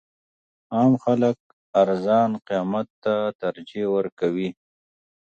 عام 0.75 0.93
خلک 1.03 1.37
ارزان 1.81 2.31
قیمت 2.47 2.87
ته 3.03 3.15
ترجیح 3.41 3.85
ورکوي. 3.95 4.49